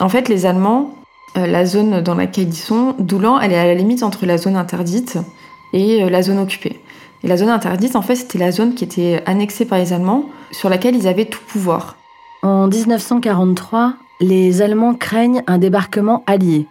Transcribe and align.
En 0.00 0.08
fait, 0.08 0.28
les 0.28 0.46
Allemands, 0.46 0.94
euh, 1.36 1.46
la 1.46 1.66
zone 1.66 2.00
dans 2.00 2.14
laquelle 2.14 2.48
ils 2.48 2.54
sont, 2.54 2.94
Doulan, 2.98 3.40
elle 3.40 3.52
est 3.52 3.58
à 3.58 3.66
la 3.66 3.74
limite 3.74 4.02
entre 4.02 4.26
la 4.26 4.38
zone 4.38 4.56
interdite 4.56 5.18
et 5.72 6.02
euh, 6.02 6.10
la 6.10 6.22
zone 6.22 6.38
occupée. 6.38 6.80
Et 7.22 7.28
la 7.28 7.36
zone 7.36 7.48
interdite, 7.48 7.96
en 7.96 8.02
fait, 8.02 8.16
c'était 8.16 8.38
la 8.38 8.52
zone 8.52 8.74
qui 8.74 8.84
était 8.84 9.22
annexée 9.26 9.64
par 9.64 9.78
les 9.78 9.92
Allemands, 9.92 10.26
sur 10.50 10.68
laquelle 10.68 10.94
ils 10.94 11.08
avaient 11.08 11.24
tout 11.24 11.40
pouvoir. 11.46 11.96
En 12.42 12.68
1943, 12.68 13.94
les 14.20 14.62
Allemands 14.62 14.94
craignent 14.94 15.42
un 15.46 15.58
débarquement 15.58 16.22
allié. 16.26 16.66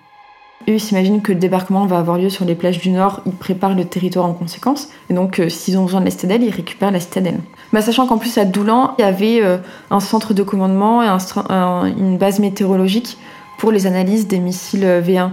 Eux 0.69 0.79
s'imaginent 0.79 1.21
que 1.21 1.33
le 1.33 1.39
débarquement 1.39 1.85
va 1.85 1.97
avoir 1.97 2.17
lieu 2.17 2.29
sur 2.29 2.45
les 2.45 2.55
plages 2.55 2.79
du 2.79 2.89
Nord, 2.89 3.21
ils 3.25 3.33
préparent 3.33 3.75
le 3.75 3.83
territoire 3.83 4.25
en 4.25 4.33
conséquence, 4.33 4.87
et 5.09 5.13
donc 5.13 5.39
euh, 5.39 5.49
s'ils 5.49 5.77
ont 5.77 5.83
besoin 5.83 5.99
de 5.99 6.05
la 6.05 6.11
citadelle, 6.11 6.41
ils 6.41 6.51
récupèrent 6.51 6.91
la 6.91 7.01
citadelle. 7.01 7.39
Bah, 7.73 7.81
sachant 7.81 8.07
qu'en 8.07 8.17
plus 8.17 8.37
à 8.37 8.45
Doulan, 8.45 8.95
il 8.97 9.01
y 9.01 9.05
avait 9.05 9.41
euh, 9.43 9.57
un 9.91 9.99
centre 9.99 10.33
de 10.33 10.41
commandement 10.41 11.03
et 11.03 11.07
une 11.97 12.17
base 12.17 12.39
météorologique 12.39 13.17
pour 13.57 13.71
les 13.71 13.87
analyses 13.87 14.27
des 14.27 14.39
missiles 14.39 14.85
euh, 14.85 15.01
V1. 15.01 15.31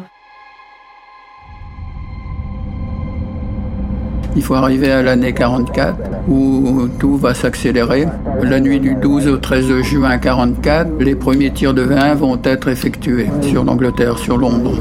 Il 4.34 4.42
faut 4.42 4.54
arriver 4.54 4.90
à 4.90 5.02
l'année 5.02 5.32
44 5.32 5.96
où 6.28 6.88
tout 6.98 7.16
va 7.16 7.34
s'accélérer. 7.34 8.06
La 8.42 8.60
nuit 8.60 8.80
du 8.80 8.94
12 8.94 9.28
au 9.28 9.36
13 9.36 9.82
juin 9.82 10.18
44, 10.18 11.00
les 11.00 11.14
premiers 11.14 11.52
tirs 11.52 11.74
de 11.74 11.84
V1 11.84 12.14
vont 12.14 12.40
être 12.42 12.68
effectués 12.68 13.28
sur 13.42 13.64
l'Angleterre, 13.64 14.18
sur 14.18 14.36
Londres. 14.36 14.80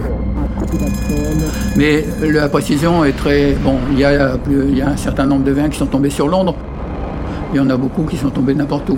Mais 1.76 2.06
la 2.22 2.50
précision 2.50 3.06
est 3.06 3.14
très... 3.14 3.54
Bon, 3.54 3.78
il 3.92 4.00
y 4.00 4.04
a, 4.04 4.38
un 4.88 4.98
certain 4.98 5.26
nombre 5.26 5.44
de 5.44 5.54
V1 5.54 5.70
qui 5.70 5.78
sont 5.78 5.86
tombés 5.86 6.10
sur 6.10 6.28
Londres. 6.28 6.56
Il 7.54 7.58
y 7.58 7.60
en 7.60 7.70
a 7.70 7.78
beaucoup 7.78 8.04
qui 8.04 8.18
sont 8.18 8.30
tombés 8.30 8.54
n'importe 8.54 8.90
où. 8.90 8.98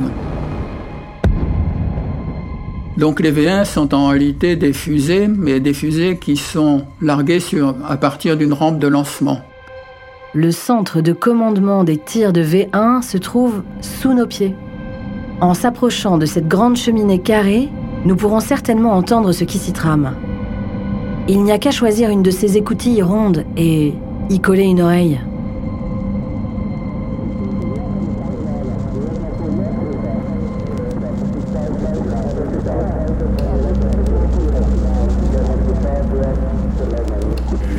Donc 2.97 3.19
les 3.19 3.31
V1 3.31 3.65
sont 3.65 3.93
en 3.93 4.07
réalité 4.07 4.55
des 4.55 4.73
fusées, 4.73 5.27
mais 5.27 5.59
des 5.59 5.73
fusées 5.73 6.17
qui 6.17 6.37
sont 6.37 6.83
larguées 7.01 7.39
sur, 7.39 7.75
à 7.87 7.97
partir 7.97 8.37
d'une 8.37 8.53
rampe 8.53 8.79
de 8.79 8.87
lancement. 8.87 9.39
Le 10.33 10.51
centre 10.51 11.01
de 11.01 11.11
commandement 11.11 11.83
des 11.83 11.97
tirs 11.97 12.31
de 12.31 12.43
V1 12.43 13.01
se 13.01 13.17
trouve 13.17 13.63
sous 13.81 14.13
nos 14.13 14.27
pieds. 14.27 14.55
En 15.41 15.53
s'approchant 15.53 16.17
de 16.17 16.25
cette 16.25 16.47
grande 16.47 16.77
cheminée 16.77 17.19
carrée, 17.19 17.69
nous 18.05 18.15
pourrons 18.15 18.39
certainement 18.39 18.93
entendre 18.93 19.31
ce 19.31 19.43
qui 19.43 19.57
s'y 19.57 19.73
trame. 19.73 20.13
Il 21.33 21.43
n'y 21.43 21.53
a 21.53 21.57
qu'à 21.57 21.71
choisir 21.71 22.09
une 22.09 22.23
de 22.23 22.29
ces 22.29 22.57
écoutilles 22.57 23.01
rondes 23.01 23.45
et 23.55 23.93
y 24.29 24.39
coller 24.41 24.63
une 24.63 24.81
oreille. 24.81 25.17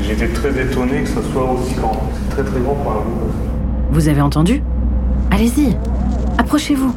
J'étais 0.00 0.28
très 0.28 0.48
étonné 0.58 1.02
que 1.02 1.08
ce 1.08 1.20
soit 1.20 1.52
aussi 1.52 1.74
grand. 1.74 2.00
C'est 2.14 2.30
très 2.30 2.44
très 2.50 2.58
grand 2.58 2.74
pour 2.76 2.92
un 2.92 3.04
Vous 3.90 4.08
avez 4.08 4.22
entendu? 4.22 4.62
Allez-y, 5.30 5.76
approchez-vous. 6.38 6.94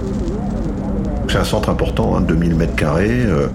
C'est 1.28 1.38
un 1.38 1.44
centre 1.44 1.67
important, 1.67 2.22
2000 2.22 2.53
hein, 2.53 2.56
mètres 2.56 2.75
carrés. 2.75 3.25
Euh. 3.25 3.50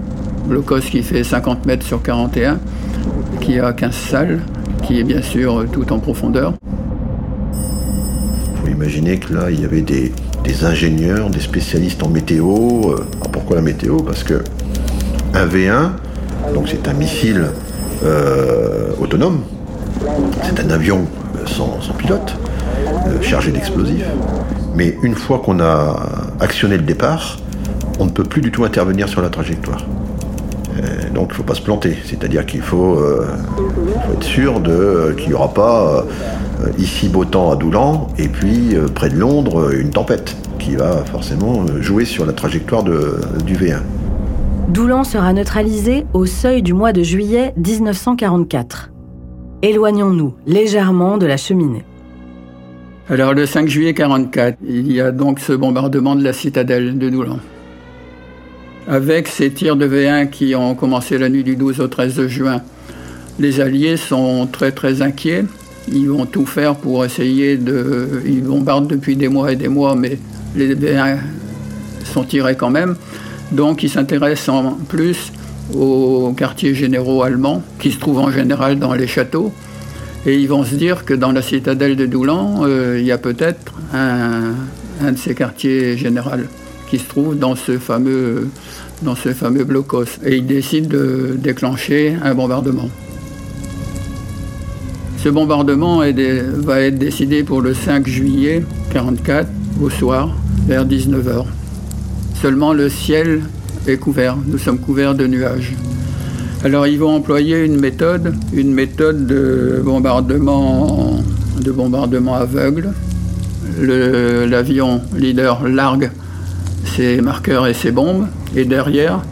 Le 0.50 0.60
COS 0.62 0.90
qui 0.90 1.02
fait 1.02 1.22
50 1.22 1.64
mètres 1.64 1.86
sur 1.86 2.02
41, 2.02 2.58
qui 3.40 3.58
a 3.58 3.72
15 3.72 3.94
salles, 3.94 4.40
qui 4.84 5.00
est 5.00 5.04
bien 5.04 5.22
sûr 5.22 5.64
tout 5.72 5.92
en 5.92 5.98
profondeur. 5.98 6.54
Vous 8.62 8.70
imaginez 8.70 9.18
que 9.18 9.34
là, 9.34 9.50
il 9.50 9.60
y 9.60 9.64
avait 9.64 9.82
des, 9.82 10.12
ingénieurs, 10.62 11.30
des 11.30 11.40
spécialistes 11.40 12.02
en 12.02 12.08
météo. 12.08 12.90
Euh. 12.90 13.06
pourquoi 13.32 13.56
la 13.56 13.62
météo? 13.62 13.98
Parce 13.98 14.24
que 14.24 14.42
un 15.34 15.46
V1, 15.46 15.90
donc 16.54 16.68
c'est 16.68 16.86
un 16.88 16.92
missile 16.92 17.46
euh, 18.04 18.90
autonome. 19.00 19.40
C'est 20.42 20.60
un 20.60 20.70
avion 20.70 21.06
euh, 21.36 21.46
sans, 21.46 21.78
pilote, 21.98 22.36
chargé 23.22 23.52
d'explosifs. 23.52 24.04
Mais 24.74 24.96
une 25.02 25.14
fois 25.14 25.38
qu'on 25.38 25.60
a 25.60 25.96
actionné 26.40 26.76
le 26.76 26.82
départ, 26.82 27.38
on 27.98 28.06
ne 28.06 28.10
peut 28.10 28.24
plus 28.24 28.40
du 28.40 28.50
tout 28.50 28.64
intervenir 28.64 29.08
sur 29.08 29.22
la 29.22 29.28
trajectoire. 29.28 29.84
Donc 31.14 31.28
il 31.28 31.32
ne 31.32 31.34
faut 31.34 31.42
pas 31.42 31.54
se 31.54 31.62
planter, 31.62 31.96
c'est-à-dire 32.04 32.46
qu'il 32.46 32.62
faut, 32.62 32.98
être 34.12 34.22
sûr 34.22 34.62
qu'il 35.16 35.28
n'y 35.28 35.34
aura 35.34 35.52
pas 35.52 36.04
ici 36.78 37.08
beau 37.08 37.24
temps 37.24 37.50
à 37.50 37.56
Doulan 37.56 38.08
et 38.18 38.28
puis 38.28 38.76
près 38.94 39.08
de 39.08 39.16
Londres 39.16 39.74
une 39.74 39.90
tempête 39.90 40.36
qui 40.58 40.76
va 40.76 41.04
forcément 41.04 41.66
jouer 41.80 42.04
sur 42.04 42.26
la 42.26 42.32
trajectoire 42.32 42.84
du 42.84 43.54
V1. 43.54 43.80
Doulan 44.70 45.02
sera 45.02 45.32
neutralisé 45.32 46.06
au 46.12 46.26
seuil 46.26 46.62
du 46.62 46.74
mois 46.74 46.92
de 46.92 47.02
juillet 47.02 47.52
1944. 47.56 48.90
Éloignons-nous 49.62 50.34
légèrement 50.46 51.18
de 51.18 51.26
la 51.26 51.36
cheminée. 51.36 51.84
Alors 53.08 53.34
le 53.34 53.46
5 53.46 53.66
juillet 53.66 53.92
1944, 53.92 54.58
il 54.64 54.92
y 54.92 55.00
a 55.00 55.10
donc 55.10 55.40
ce 55.40 55.52
bombardement 55.52 56.14
de 56.14 56.22
la 56.22 56.32
citadelle 56.32 56.96
de 56.98 57.10
Doulan. 57.10 57.38
Avec 58.88 59.28
ces 59.28 59.50
tirs 59.52 59.76
de 59.76 59.86
V1 59.86 60.30
qui 60.30 60.54
ont 60.54 60.74
commencé 60.74 61.18
la 61.18 61.28
nuit 61.28 61.44
du 61.44 61.56
12 61.56 61.80
au 61.80 61.88
13 61.88 62.26
juin, 62.26 62.62
les 63.38 63.60
Alliés 63.60 63.96
sont 63.96 64.46
très 64.50 64.72
très 64.72 65.02
inquiets. 65.02 65.44
Ils 65.92 66.08
vont 66.08 66.26
tout 66.26 66.46
faire 66.46 66.76
pour 66.76 67.04
essayer 67.04 67.56
de... 67.56 68.22
Ils 68.26 68.42
bombardent 68.42 68.88
depuis 68.88 69.16
des 69.16 69.28
mois 69.28 69.52
et 69.52 69.56
des 69.56 69.68
mois, 69.68 69.94
mais 69.94 70.18
les 70.56 70.74
V1 70.74 71.18
sont 72.04 72.24
tirés 72.24 72.56
quand 72.56 72.70
même. 72.70 72.96
Donc 73.52 73.82
ils 73.82 73.90
s'intéressent 73.90 74.48
en 74.50 74.72
plus 74.88 75.32
aux 75.74 76.32
quartiers 76.36 76.74
généraux 76.74 77.22
allemands, 77.22 77.62
qui 77.78 77.92
se 77.92 77.98
trouvent 77.98 78.18
en 78.18 78.30
général 78.30 78.78
dans 78.78 78.94
les 78.94 79.06
châteaux. 79.06 79.52
Et 80.26 80.38
ils 80.38 80.48
vont 80.48 80.64
se 80.64 80.74
dire 80.74 81.04
que 81.04 81.14
dans 81.14 81.32
la 81.32 81.42
citadelle 81.42 81.96
de 81.96 82.06
Doulan, 82.06 82.62
euh, 82.64 82.98
il 82.98 83.06
y 83.06 83.12
a 83.12 83.18
peut-être 83.18 83.72
un, 83.94 85.12
de 85.12 85.16
ces 85.16 85.34
quartiers 85.34 85.96
généraux 85.96 86.30
qui 86.90 86.98
se 86.98 87.08
trouve 87.08 87.38
dans 87.38 87.54
ce 87.54 87.78
fameux, 87.78 88.48
dans 89.02 89.14
ce 89.14 89.32
fameux 89.32 89.64
blocos. 89.64 90.18
Et 90.24 90.36
ils 90.38 90.46
décident 90.46 90.88
de 90.88 91.36
déclencher 91.38 92.16
un 92.22 92.34
bombardement. 92.34 92.88
Ce 95.18 95.28
bombardement 95.28 95.98
va 95.98 96.80
être 96.80 96.98
décidé 96.98 97.44
pour 97.44 97.60
le 97.60 97.74
5 97.74 98.08
juillet 98.08 98.64
1944 98.94 99.48
au 99.80 99.90
soir, 99.90 100.34
vers 100.66 100.84
19h. 100.84 101.44
Seulement 102.40 102.72
le 102.72 102.88
ciel 102.88 103.42
est 103.86 103.98
couvert, 103.98 104.36
nous 104.46 104.58
sommes 104.58 104.78
couverts 104.78 105.14
de 105.14 105.26
nuages. 105.26 105.72
Alors 106.64 106.86
ils 106.86 106.98
vont 106.98 107.14
employer 107.14 107.64
une 107.64 107.78
méthode, 107.78 108.34
une 108.52 108.72
méthode 108.72 109.26
de 109.26 109.80
bombardement, 109.84 111.20
de 111.62 111.70
bombardement 111.70 112.34
aveugle. 112.34 112.92
L'avion 113.78 115.02
leader 115.16 115.68
largue 115.68 116.10
ses 116.84 117.20
marqueurs 117.20 117.66
et 117.66 117.74
ses 117.74 117.90
bombes, 117.90 118.26
et 118.56 118.64
derrière, 118.64 119.22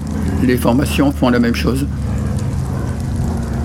les 0.42 0.56
formations 0.56 1.12
font 1.12 1.30
la 1.30 1.38
même 1.38 1.54
chose. 1.54 1.86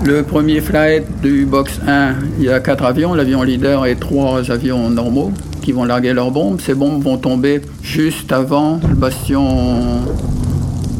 Le 0.04 0.22
premier 0.22 0.60
flight 0.60 1.04
du 1.22 1.46
box 1.46 1.80
1, 1.86 2.14
il 2.38 2.44
y 2.44 2.50
a 2.50 2.60
quatre 2.60 2.84
avions, 2.84 3.14
l'avion 3.14 3.42
leader 3.42 3.86
et 3.86 3.96
trois 3.96 4.50
avions 4.50 4.90
normaux 4.90 5.32
qui 5.62 5.72
vont 5.72 5.84
larguer 5.84 6.12
leurs 6.12 6.30
bombes. 6.30 6.60
Ces 6.60 6.74
bombes 6.74 7.02
vont 7.02 7.16
tomber 7.16 7.62
juste 7.82 8.30
avant 8.32 8.80
le 8.86 8.94
bastion 8.94 10.02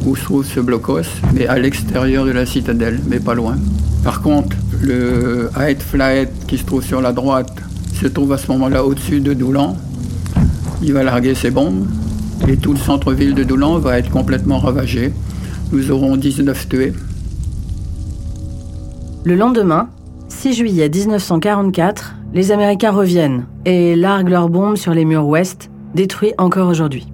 où 0.06 0.16
se 0.16 0.24
trouve 0.24 0.46
ce 0.46 0.60
blocos, 0.60 1.02
mais 1.34 1.46
à 1.46 1.58
l'extérieur 1.58 2.24
de 2.24 2.30
la 2.30 2.46
citadelle, 2.46 3.00
mais 3.06 3.20
pas 3.20 3.34
loin. 3.34 3.56
Par 4.02 4.22
contre, 4.22 4.56
le 4.80 5.50
Height 5.58 5.82
Flight 5.82 6.30
qui 6.46 6.56
se 6.56 6.64
trouve 6.64 6.82
sur 6.82 7.02
la 7.02 7.12
droite 7.12 7.52
se 8.00 8.06
trouve 8.06 8.32
à 8.32 8.38
ce 8.38 8.50
moment-là 8.52 8.84
au-dessus 8.84 9.20
de 9.20 9.34
Doulan. 9.34 9.76
Il 10.82 10.94
va 10.94 11.02
larguer 11.02 11.34
ses 11.34 11.50
bombes 11.50 11.86
et 12.48 12.56
tout 12.56 12.72
le 12.72 12.78
centre-ville 12.78 13.34
de 13.34 13.44
Doulan 13.44 13.78
va 13.78 13.98
être 13.98 14.10
complètement 14.10 14.58
ravagé. 14.58 15.12
Nous 15.72 15.90
aurons 15.90 16.16
19 16.16 16.68
tués. 16.68 16.92
Le 19.24 19.34
lendemain, 19.34 19.88
6 20.28 20.52
juillet 20.54 20.88
1944, 20.88 22.16
les 22.34 22.52
Américains 22.52 22.90
reviennent 22.90 23.46
et 23.64 23.96
larguent 23.96 24.28
leurs 24.28 24.48
bombes 24.48 24.76
sur 24.76 24.92
les 24.92 25.04
murs 25.04 25.26
ouest, 25.26 25.70
détruits 25.94 26.34
encore 26.36 26.68
aujourd'hui. 26.68 27.06